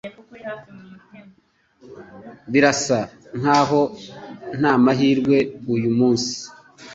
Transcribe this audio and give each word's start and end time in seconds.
Birasa 2.51 2.99
nkaho 3.39 3.81
ntamahirwe 4.59 5.37
uyu 5.75 5.89
munsi 5.97 6.35